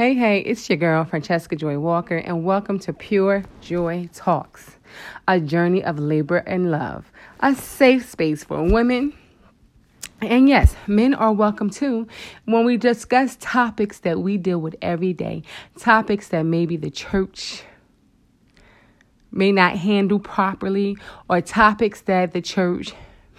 [0.00, 4.78] Hey, hey, it's your girl, Francesca Joy Walker, and welcome to Pure Joy Talks,
[5.28, 9.12] a journey of labor and love, a safe space for women.
[10.22, 12.08] And yes, men are welcome too
[12.46, 15.42] when we discuss topics that we deal with every day,
[15.78, 17.64] topics that maybe the church
[19.30, 20.96] may not handle properly,
[21.28, 22.94] or topics that the church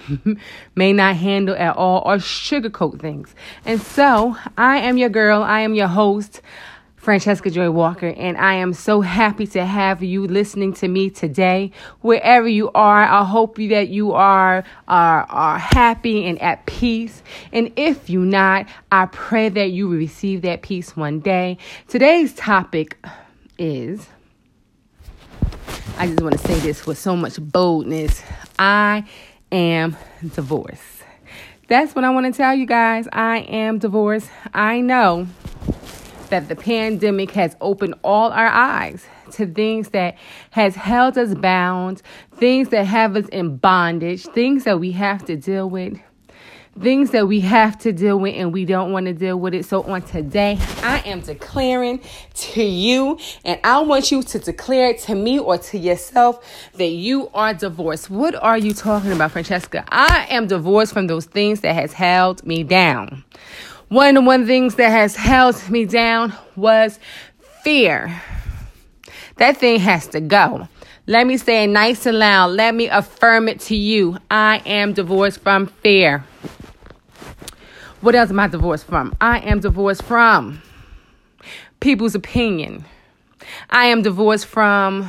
[0.75, 3.35] may not handle at all or sugarcoat things.
[3.65, 6.41] And so, I am your girl, I am your host,
[7.01, 11.71] Francesca Joy Walker, and I am so happy to have you listening to me today.
[12.01, 17.23] Wherever you are, I hope that you are, are, are happy and at peace.
[17.51, 21.57] And if you not, I pray that you receive that peace one day.
[21.87, 23.03] Today's topic
[23.57, 24.07] is
[25.97, 28.23] I just want to say this with so much boldness.
[28.57, 29.05] I
[29.51, 29.97] am
[30.33, 30.81] divorced.
[31.67, 33.07] That's what I want to tell you guys.
[33.13, 34.29] I am divorced.
[34.53, 35.27] I know
[36.29, 40.17] that the pandemic has opened all our eyes to things that
[40.51, 42.01] has held us bound,
[42.35, 45.99] things that have us in bondage, things that we have to deal with
[46.79, 49.65] things that we have to deal with and we don't want to deal with it.
[49.65, 52.01] So on today, I am declaring
[52.33, 57.29] to you, and I want you to declare to me or to yourself that you
[57.33, 58.09] are divorced.
[58.09, 59.83] What are you talking about, Francesca?
[59.89, 63.23] I am divorced from those things that has held me down.
[63.89, 66.97] One of the one things that has held me down was
[67.63, 68.21] fear.
[69.35, 70.69] That thing has to go.
[71.07, 72.51] Let me say it nice and loud.
[72.51, 74.17] Let me affirm it to you.
[74.29, 76.23] I am divorced from fear.
[78.01, 79.15] What else am I divorced from?
[79.21, 80.59] I am divorced from
[81.79, 82.83] people's opinion.
[83.69, 85.07] I am divorced from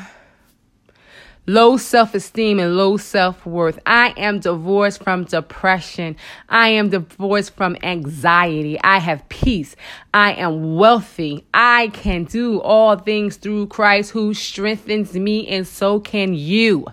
[1.47, 3.79] low self esteem and low self worth.
[3.87, 6.17] I am divorced from depression.
[6.51, 8.79] I am divorced from anxiety.
[8.85, 9.75] I have peace.
[10.13, 11.47] I am wealthy.
[11.55, 16.87] I can do all things through Christ who strengthens me, and so can you.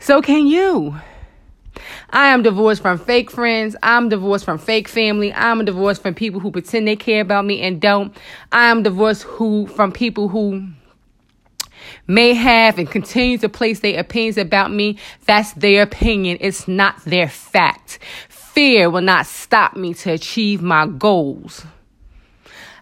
[0.00, 0.96] So can you.
[2.10, 3.76] I am divorced from fake friends.
[3.82, 5.32] I'm divorced from fake family.
[5.32, 8.16] I'm divorced from people who pretend they care about me and don't.
[8.52, 10.68] I am divorced who from people who
[12.06, 14.98] may have and continue to place their opinions about me.
[15.26, 16.38] That's their opinion.
[16.40, 17.98] It's not their fact.
[18.28, 21.66] Fear will not stop me to achieve my goals.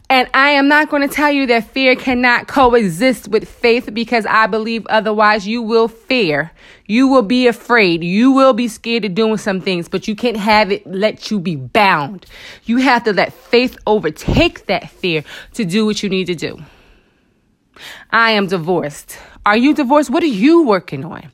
[0.09, 4.27] And I am not going to tell you that fear cannot coexist with faith because
[4.27, 6.53] I believe otherwise you will fear.
[6.87, 8.05] You will be afraid.
[8.05, 11.41] You will be scared of doing some things, but you can't have it let you
[11.41, 12.27] be bound.
[12.65, 15.25] You have to let faith overtake that fear
[15.55, 16.63] to do what you need to do.
[18.11, 19.19] I am divorced.
[19.45, 20.09] Are you divorced?
[20.09, 21.33] What are you working on?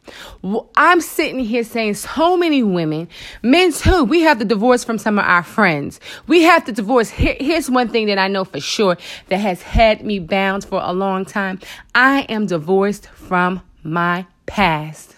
[0.76, 3.08] I'm sitting here saying so many women,
[3.42, 6.00] men too, we have to divorce from some of our friends.
[6.26, 7.10] We have to divorce.
[7.10, 8.96] Here, here's one thing that I know for sure
[9.28, 11.60] that has had me bound for a long time.
[11.94, 15.14] I am divorced from my past.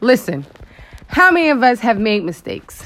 [0.00, 0.46] Listen,
[1.08, 2.84] how many of us have made mistakes?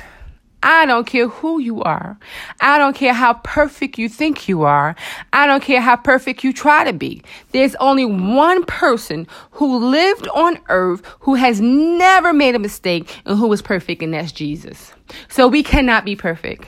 [0.65, 2.19] I don't care who you are.
[2.59, 4.97] I don't care how perfect you think you are.
[5.31, 7.23] I don't care how perfect you try to be.
[7.53, 13.39] There's only one person who lived on earth who has never made a mistake and
[13.39, 14.95] who was perfect, and that's Jesus.
[15.29, 16.67] So we cannot be perfect.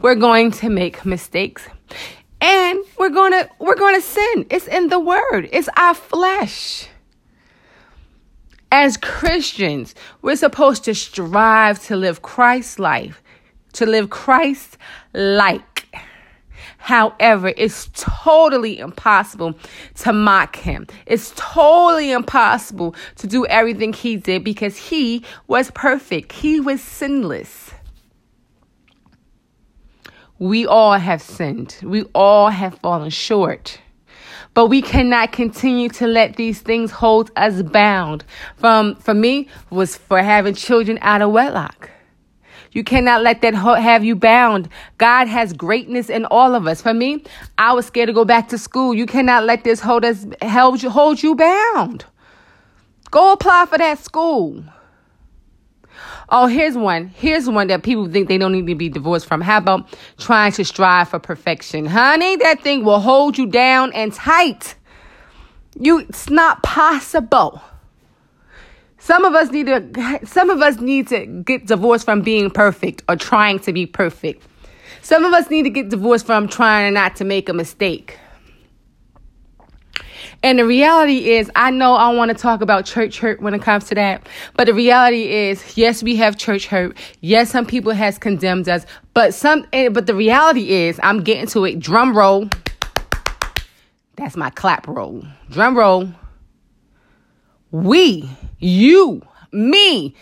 [0.00, 1.68] We're going to make mistakes.
[2.40, 4.46] And we're going to we're going to sin.
[4.50, 5.48] It's in the word.
[5.52, 6.88] It's our flesh.
[8.76, 13.22] As Christians, we're supposed to strive to live Christ's life,
[13.74, 14.78] to live Christ
[15.12, 15.86] like.
[16.78, 19.54] However, it's totally impossible
[19.98, 20.88] to mock him.
[21.06, 26.32] It's totally impossible to do everything he did because he was perfect.
[26.32, 27.70] He was sinless.
[30.40, 31.76] We all have sinned.
[31.80, 33.78] We all have fallen short.
[34.54, 38.24] But we cannot continue to let these things hold us bound.
[38.56, 41.90] From for me was for having children out of wedlock.
[42.74, 44.68] You cannot let that have you bound.
[44.98, 46.82] God has greatness in all of us.
[46.82, 47.22] For me,
[47.56, 48.94] I was scared to go back to school.
[48.94, 52.04] You cannot let this hold us hold you hold you bound.
[53.12, 54.64] Go apply for that school.
[56.36, 57.12] Oh, here's one.
[57.14, 59.40] Here's one that people think they don't need to be divorced from.
[59.40, 61.86] How about trying to strive for perfection?
[61.86, 64.74] Honey, that thing will hold you down and tight.
[65.78, 67.62] You it's not possible.
[68.98, 73.04] Some of us need to some of us need to get divorced from being perfect
[73.08, 74.42] or trying to be perfect.
[75.02, 78.18] Some of us need to get divorced from trying not to make a mistake.
[80.44, 83.62] And the reality is, I know I want to talk about church hurt when it
[83.62, 86.98] comes to that, but the reality is, yes, we have church hurt.
[87.22, 91.46] Yes, some people has condemned us, but some, eh, but the reality is, I'm getting
[91.46, 91.80] to it.
[91.80, 92.50] Drum roll.
[94.16, 95.24] That's my clap roll.
[95.48, 96.10] Drum roll.
[97.70, 100.14] We, you, me,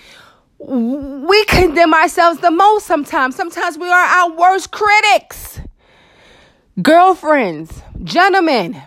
[0.61, 3.35] we condemn ourselves the most sometimes.
[3.35, 5.59] Sometimes we are our worst critics.
[6.81, 8.81] Girlfriends, gentlemen,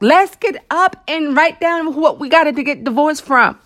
[0.00, 3.58] let's get up and write down what we got to get divorced from.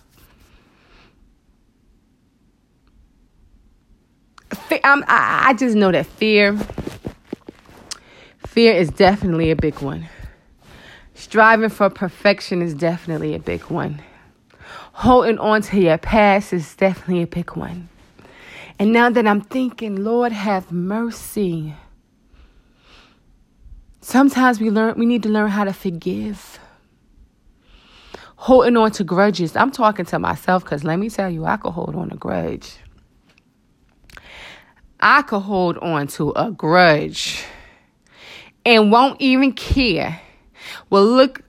[4.83, 6.57] Um, I just know that fear,
[8.47, 10.07] fear is definitely a big one.
[11.13, 14.01] Striving for perfection is definitely a big one
[15.01, 17.89] holding on to your past is definitely a big one.
[18.77, 21.73] And now that I'm thinking, Lord, have mercy.
[24.01, 26.59] Sometimes we learn we need to learn how to forgive.
[28.35, 29.55] Holding on to grudges.
[29.55, 32.77] I'm talking to myself because let me tell you, I could hold on a grudge.
[34.99, 37.43] I could hold on to a grudge
[38.65, 40.19] and won't even care.
[40.89, 41.43] Well, look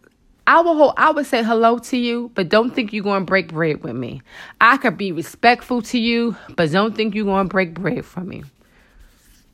[0.46, 3.26] I will hold, I would say hello to you, but don't think you're going to
[3.26, 4.22] break bread with me.
[4.60, 8.28] I could be respectful to you, but don't think you're going to break bread from
[8.28, 8.42] me.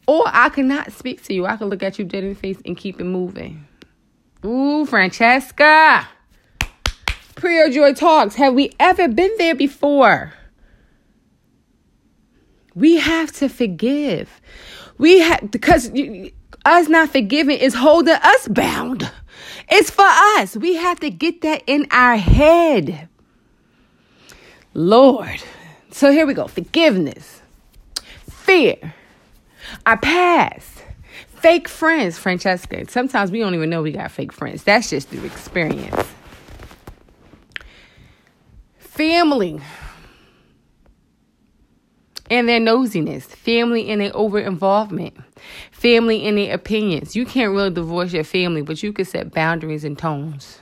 [0.08, 1.44] Or I could not speak to you.
[1.44, 3.68] I could look at you dead in the face and keep it moving.
[4.42, 6.08] Ooh, Francesca.
[7.36, 8.34] Pure Joy Talks.
[8.36, 10.32] Have we ever been there before?
[12.74, 14.40] We have to forgive.
[14.96, 15.90] We have because
[16.64, 19.10] us not forgiving is holding us bound.
[19.68, 20.06] It's for
[20.38, 20.56] us.
[20.56, 23.10] We have to get that in our head.
[24.72, 25.42] Lord.
[25.90, 27.42] So here we go forgiveness,
[28.30, 28.94] fear,
[29.86, 30.84] our past,
[31.28, 32.88] fake friends, Francesca.
[32.88, 34.64] Sometimes we don't even know we got fake friends.
[34.64, 36.06] That's just through experience.
[38.78, 39.60] Family
[42.30, 45.16] and their nosiness, family and their over involvement,
[45.70, 47.16] family and their opinions.
[47.16, 50.58] You can't really divorce your family, but you can set boundaries and tones.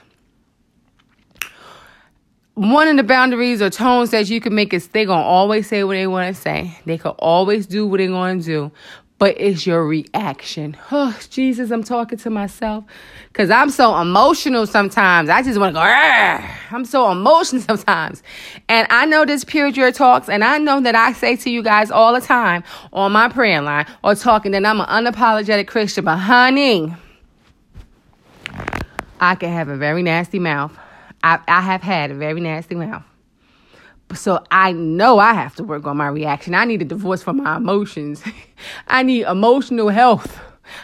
[2.57, 5.69] One of the boundaries or tones that you can make is they're going to always
[5.69, 6.77] say what they want to say.
[6.85, 8.73] They could always do what they're going to do
[9.19, 10.77] but it's your reaction.
[10.93, 12.85] Oh, Jesus, I'm talking to myself
[13.29, 15.31] because I'm so emotional sometimes.
[15.31, 16.77] I just want to go!
[16.77, 18.23] I'm so emotional sometimes.
[18.69, 21.63] And I know this Pure Joy Talks, and I know that I say to you
[21.63, 22.63] guys all the time
[22.93, 26.95] on my prayer line or talking that I'm an unapologetic Christian, but honey,
[29.19, 30.77] I can have a very nasty mouth.
[31.23, 33.05] I, I have had a very nasty mouth.
[34.15, 36.55] So I know I have to work on my reaction.
[36.55, 38.23] I need a divorce from my emotions.
[38.87, 40.39] I need emotional health.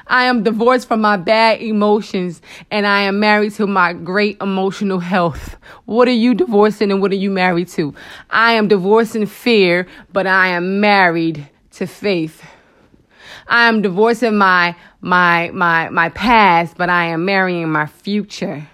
[0.07, 2.41] I am divorced from my bad emotions
[2.71, 5.57] and I am married to my great emotional health.
[5.85, 7.95] What are you divorcing and what are you married to?
[8.31, 12.43] I am divorcing fear, but I am married to faith.
[13.47, 18.69] I am divorcing my my my my past, but I am marrying my future.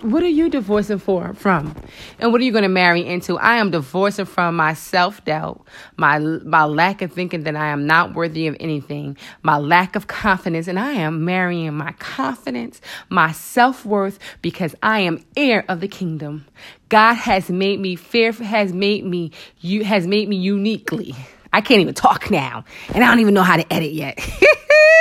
[0.00, 1.74] What are you divorcing for from?
[2.18, 3.38] And what are you going to marry into?
[3.38, 5.64] I am divorcing from my self-doubt,
[5.96, 10.08] my my lack of thinking that I am not worthy of anything, my lack of
[10.08, 15.88] confidence, and I am marrying my confidence, my self-worth because I am heir of the
[15.88, 16.44] kingdom.
[16.88, 19.30] God has made me fair has made me
[19.60, 21.14] you has made me uniquely.
[21.52, 24.18] I can't even talk now, and I don't even know how to edit yet.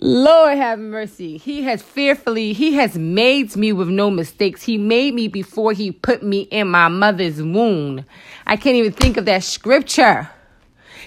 [0.00, 1.36] Lord have mercy.
[1.36, 4.62] He has fearfully, He has made me with no mistakes.
[4.62, 8.04] He made me before He put me in my mother's womb.
[8.46, 10.28] I can't even think of that scripture.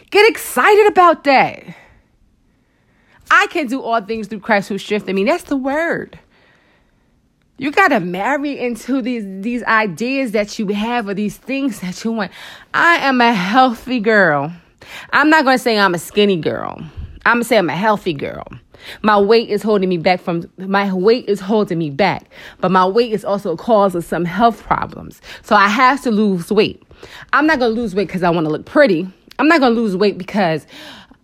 [0.09, 1.63] Get excited about that.
[3.31, 5.23] I can do all things through Christ who strengthens me.
[5.23, 6.19] That's the word.
[7.57, 12.11] You gotta marry into these these ideas that you have or these things that you
[12.11, 12.31] want.
[12.73, 14.51] I am a healthy girl.
[15.11, 16.77] I'm not gonna say I'm a skinny girl.
[17.25, 18.45] I'm gonna say I'm a healthy girl.
[19.01, 22.85] My weight is holding me back from my weight is holding me back, but my
[22.85, 25.21] weight is also a cause of some health problems.
[25.41, 26.81] So I have to lose weight.
[27.33, 29.07] I'm not gonna lose weight because I want to look pretty.
[29.39, 30.65] I'm not gonna lose weight because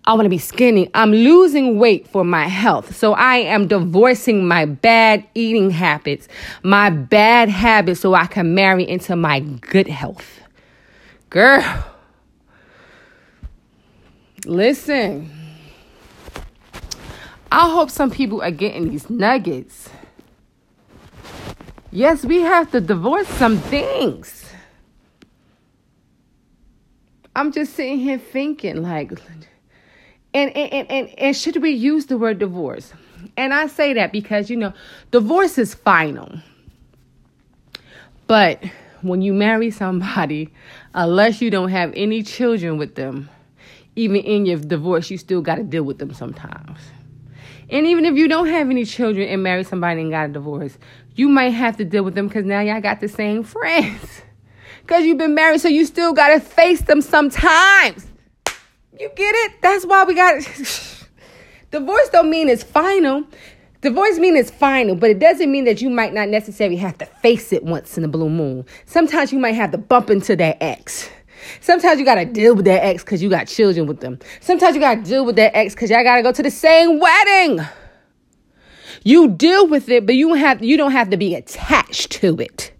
[0.05, 0.89] I want to be skinny.
[0.95, 2.95] I'm losing weight for my health.
[2.95, 6.27] So I am divorcing my bad eating habits,
[6.63, 10.41] my bad habits, so I can marry into my good health.
[11.29, 11.63] Girl,
[14.45, 15.38] listen.
[17.59, 19.89] I hope some people are getting these nuggets.
[21.91, 24.49] Yes, we have to divorce some things.
[27.35, 29.11] I'm just sitting here thinking, like,
[30.33, 32.93] and, and, and, and should we use the word divorce?
[33.35, 34.71] And I say that because, you know,
[35.11, 36.39] divorce is final.
[38.27, 38.63] But
[39.01, 40.53] when you marry somebody,
[40.93, 43.29] unless you don't have any children with them,
[43.97, 46.79] even in your divorce, you still got to deal with them sometimes.
[47.69, 50.77] And even if you don't have any children and marry somebody and got a divorce,
[51.15, 54.21] you might have to deal with them because now y'all got the same friends.
[54.81, 58.07] Because you've been married, so you still got to face them sometimes.
[58.99, 59.61] You get it?
[59.61, 60.41] That's why we got
[61.71, 63.23] Divorce don't mean it's final.
[63.81, 67.05] Divorce mean it's final, but it doesn't mean that you might not necessarily have to
[67.05, 68.65] face it once in a blue moon.
[68.87, 71.09] Sometimes you might have to bump into that ex.
[71.61, 74.19] Sometimes you gotta deal with that ex because you got children with them.
[74.41, 77.61] Sometimes you gotta deal with that ex because y'all gotta go to the same wedding.
[79.03, 82.71] You deal with it, but you have you don't have to be attached to it.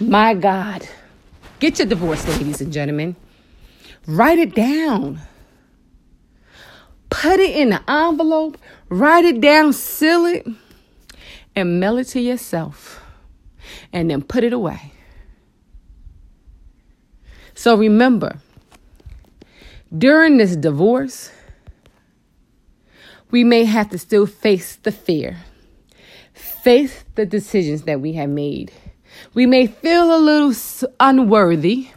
[0.00, 0.88] My God.
[1.60, 3.16] Get your divorce, ladies and gentlemen.
[4.06, 5.20] Write it down.
[7.10, 10.46] Put it in the envelope, write it down, seal it,
[11.54, 13.00] and mail it to yourself.
[13.92, 14.93] And then put it away.
[17.54, 18.38] So remember,
[19.96, 21.30] during this divorce,
[23.30, 25.38] we may have to still face the fear,
[26.34, 28.72] face the decisions that we have made.
[29.34, 30.52] We may feel a little
[30.98, 31.88] unworthy.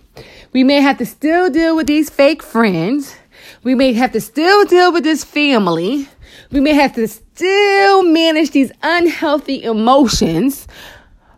[0.54, 3.16] We may have to still deal with these fake friends.
[3.64, 6.08] We may have to still deal with this family.
[6.52, 10.68] We may have to still manage these unhealthy emotions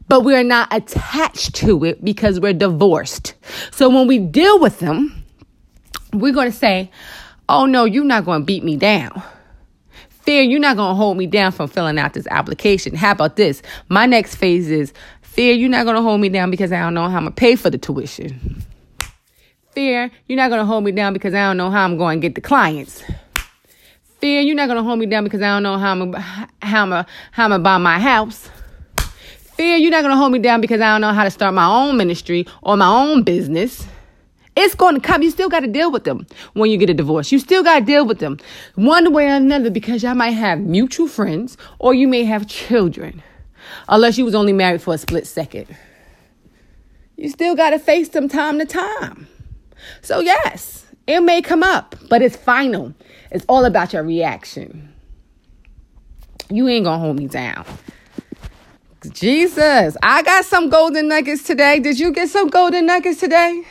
[0.10, 3.36] but we're not attached to it because we're divorced.
[3.72, 5.24] So when we deal with them,
[6.12, 6.92] we're going to say,
[7.48, 9.24] Oh no, you're not going to beat me down.
[10.10, 12.94] Fear, you're not going to hold me down from filling out this application.
[12.94, 13.63] How about this?
[13.88, 16.94] My next phase is fear, you're not going to hold me down because I don't
[16.94, 18.63] know how I'm going to pay for the tuition.
[19.72, 22.22] Fear, you're not going to hold me down because I don't know how I'm going
[22.22, 23.04] to get the clients.
[24.20, 26.13] Fear, you're not going to hold me down because I don't know how I'm
[26.62, 28.50] how I'm how I'm buy my house.
[29.60, 31.54] Fear, you're not going to hold me down because I don't know how to start
[31.54, 33.86] my own ministry or my own business.
[34.56, 35.22] It's going to come.
[35.22, 37.30] You still got to deal with them when you get a divorce.
[37.30, 38.38] You still got to deal with them
[38.75, 43.22] one way or another because y'all might have mutual friends or you may have children,
[43.89, 45.68] unless you was only married for a split second.
[47.18, 49.28] You still got to face them time to time.
[50.01, 52.94] So yes, it may come up, but it's final.
[53.30, 54.94] It's all about your reaction.
[56.50, 57.66] You ain't going to hold me down.
[59.08, 61.79] Jesus, I got some golden nuggets today.
[61.79, 63.63] Did you get some golden nuggets today?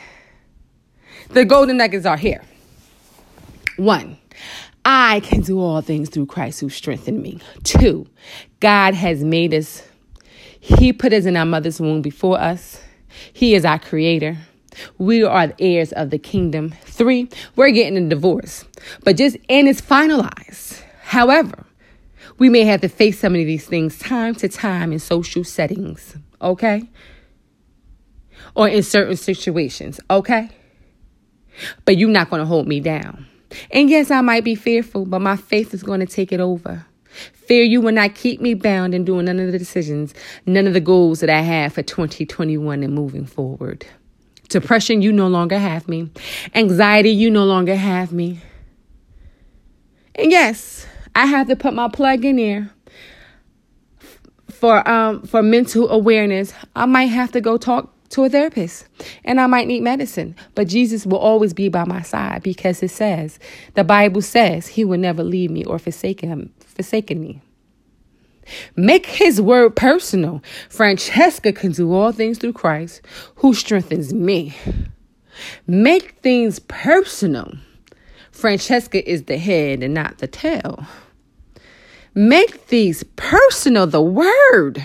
[1.29, 2.41] The golden nuggets are here.
[3.77, 4.17] One,
[4.83, 7.39] I can do all things through Christ who strengthened me.
[7.63, 8.07] Two,
[8.59, 9.83] God has made us,
[10.59, 12.81] He put us in our mother's womb before us.
[13.31, 14.35] He is our creator.
[14.97, 16.73] We are the heirs of the kingdom.
[16.85, 18.65] Three, we're getting a divorce,
[19.03, 20.81] but just, and it's finalized.
[21.03, 21.65] However,
[22.39, 26.15] we may have to face some of these things time to time in social settings,
[26.41, 26.89] okay?
[28.55, 30.49] Or in certain situations, okay?
[31.85, 33.27] But you're not going to hold me down.
[33.71, 36.85] And yes, I might be fearful, but my faith is going to take it over.
[37.33, 40.13] Fear you will not keep me bound in doing none of the decisions,
[40.45, 43.85] none of the goals that I have for 2021 and moving forward.
[44.47, 46.09] Depression, you no longer have me.
[46.55, 48.39] Anxiety, you no longer have me.
[50.15, 52.71] And yes, I have to put my plug in there
[54.49, 56.53] for um for mental awareness.
[56.75, 58.87] I might have to go talk to a therapist
[59.23, 62.89] and I might need medicine, but Jesus will always be by my side because it
[62.89, 63.39] says,
[63.75, 67.41] the Bible says he will never leave me or forsake him, forsaken me.
[68.75, 70.41] Make his word personal.
[70.69, 73.01] Francesca can do all things through Christ
[73.35, 74.55] who strengthens me.
[75.67, 77.53] Make things personal.
[78.39, 80.85] Francesca is the head and not the tail.
[82.15, 84.83] Make these personal, the word.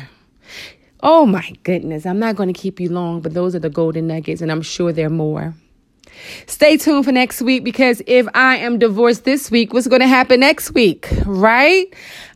[1.00, 4.06] Oh my goodness, I'm not going to keep you long, but those are the golden
[4.06, 5.54] nuggets, and I'm sure there are more.
[6.46, 10.08] Stay tuned for next week because if I am divorced this week, what's going to
[10.08, 11.86] happen next week, right?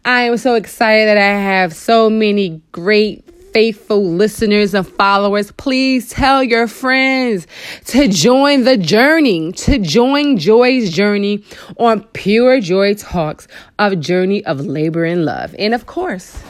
[0.04, 6.10] I am so excited that I have so many great faithful listeners and followers, please
[6.10, 7.46] tell your friends
[7.86, 11.44] to join the journey, to join Joy's journey
[11.78, 15.54] on Pure Joy Talks of Journey of Labor and Love.
[15.58, 16.42] And of course,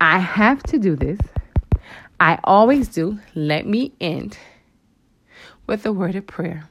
[0.00, 1.18] I have to do this.
[2.20, 3.18] I always do.
[3.34, 4.38] Let me end
[5.66, 6.68] with a word of prayer.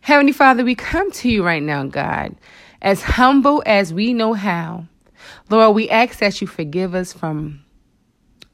[0.00, 2.34] Heavenly Father, we come to you right now, God,
[2.82, 4.86] as humble as we know how
[5.50, 7.64] Lord, we ask that you forgive us from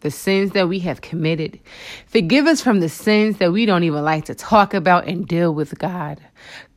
[0.01, 1.61] the sins that we have committed.
[2.07, 5.55] Forgive us from the sins that we don't even like to talk about and deal
[5.55, 6.21] with, God.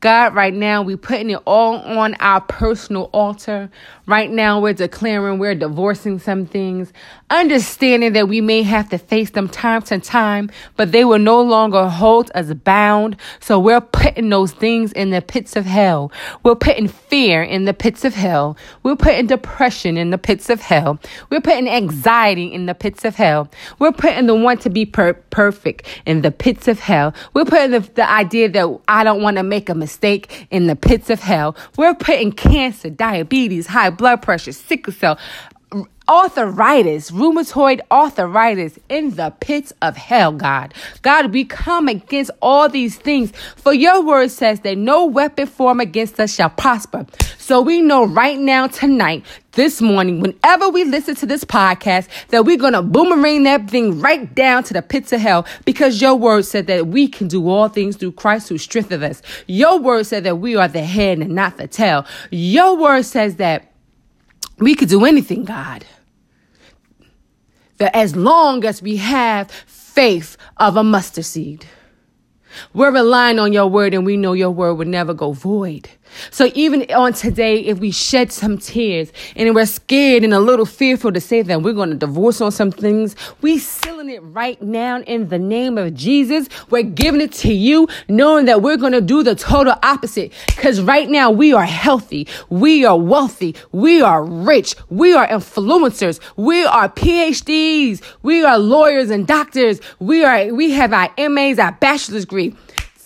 [0.03, 3.71] God, right now, we're putting it all on our personal altar.
[4.05, 6.91] Right now, we're declaring we're divorcing some things,
[7.29, 11.41] understanding that we may have to face them time to time, but they will no
[11.41, 13.15] longer hold us bound.
[13.39, 16.11] So we're putting those things in the pits of hell.
[16.43, 18.57] We're putting fear in the pits of hell.
[18.83, 20.99] We're putting depression in the pits of hell.
[21.29, 23.49] We're putting anxiety in the pits of hell.
[23.79, 27.13] We're putting the want to be per- perfect in the pits of hell.
[27.33, 30.75] We're putting the, the idea that I don't want to make a mistake in the
[30.75, 31.55] pits of hell.
[31.77, 35.19] We're putting cancer, diabetes, high blood pressure, sickle cell,
[36.07, 40.73] arthritis, rheumatoid arthritis in the pits of hell, God.
[41.01, 43.31] God, we come against all these things.
[43.55, 47.05] For your word says that no weapon formed against us shall prosper.
[47.37, 52.45] So we know right now, tonight, this morning, whenever we listen to this podcast, that
[52.45, 56.15] we're going to boomerang that thing right down to the pits of hell because your
[56.15, 59.21] word said that we can do all things through Christ who strengthens us.
[59.47, 62.05] Your word said that we are the head and not the tail.
[62.31, 63.72] Your word says that
[64.57, 65.85] we could do anything, God.
[67.77, 71.65] That as long as we have faith of a mustard seed.
[72.73, 75.89] We're relying on your word and we know your word would never go void.
[76.31, 80.65] So even on today, if we shed some tears and we're scared and a little
[80.65, 84.61] fearful to say that we're going to divorce on some things, we sealing it right
[84.61, 86.47] now in the name of Jesus.
[86.69, 90.33] We're giving it to you, knowing that we're going to do the total opposite.
[90.57, 92.27] Cause right now we are healthy.
[92.49, 93.55] We are wealthy.
[93.71, 94.75] We are rich.
[94.89, 96.19] We are influencers.
[96.35, 98.01] We are PhDs.
[98.21, 99.79] We are lawyers and doctors.
[99.99, 102.55] We are, we have our MAs, our bachelor's degree.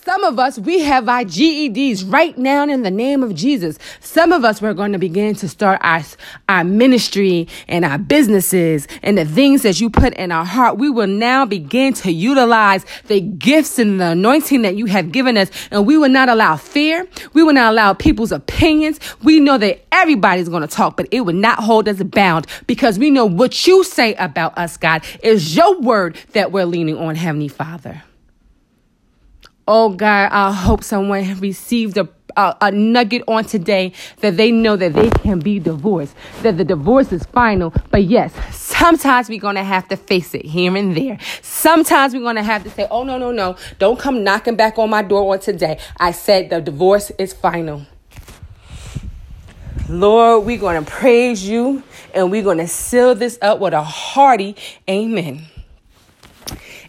[0.07, 3.77] Some of us, we have our GEDs right now in the name of Jesus.
[3.99, 6.01] Some of us, we're going to begin to start our,
[6.47, 10.77] our ministry and our businesses and the things that you put in our heart.
[10.77, 15.35] We will now begin to utilize the gifts and the anointing that you have given
[15.35, 15.51] us.
[15.71, 17.05] And we will not allow fear.
[17.33, 19.01] We will not allow people's opinions.
[19.23, 22.97] We know that everybody's going to talk, but it will not hold us bound because
[22.97, 27.15] we know what you say about us, God, is your word that we're leaning on,
[27.15, 28.03] Heavenly Father.
[29.67, 32.07] Oh God, I hope someone received a,
[32.37, 36.63] a, a, nugget on today that they know that they can be divorced, that the
[36.63, 37.73] divorce is final.
[37.91, 41.19] But yes, sometimes we're going to have to face it here and there.
[41.41, 44.79] Sometimes we're going to have to say, oh, no, no, no, don't come knocking back
[44.79, 45.79] on my door on today.
[45.97, 47.85] I said the divorce is final.
[49.89, 53.83] Lord, we're going to praise you and we're going to seal this up with a
[53.83, 54.55] hearty
[54.89, 55.45] amen.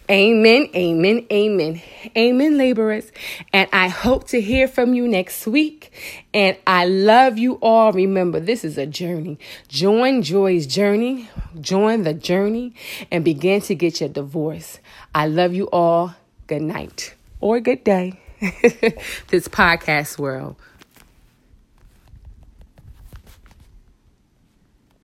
[0.09, 1.81] Amen, amen, amen.
[2.17, 3.11] Amen, laborers.
[3.53, 5.91] And I hope to hear from you next week.
[6.33, 7.91] And I love you all.
[7.91, 9.37] Remember, this is a journey.
[9.67, 11.29] Join Joy's journey,
[11.61, 12.73] join the journey,
[13.11, 14.79] and begin to get your divorce.
[15.13, 16.15] I love you all.
[16.47, 18.19] Good night or good day.
[18.39, 20.55] this podcast world.